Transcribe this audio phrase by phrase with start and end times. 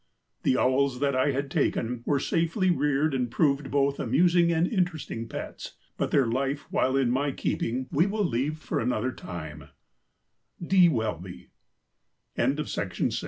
[0.41, 5.27] The owls that I had taken were safely reared and prove both amusing and interesting
[5.29, 9.65] pets, but their life while in my keeping we will leave for another time.
[10.59, 10.89] D.
[10.89, 11.51] Welby.
[12.35, 13.13] THE BROAD TAILED HUMMINGBIRD.